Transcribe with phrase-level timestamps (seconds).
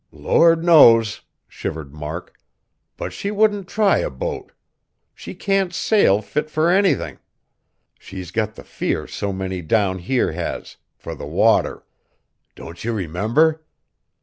[0.11, 2.33] "Lord knows!" shivered Mark,
[2.97, 4.51] "but she wouldn't try a boat.
[5.13, 7.19] She can't sail fit fur anythin'.
[7.99, 11.83] She's got the fear so many down here has fur the water.
[12.55, 13.63] Don't you remember?"